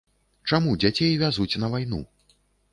[0.49, 2.03] Чаму дзяцей вязуць на вайну?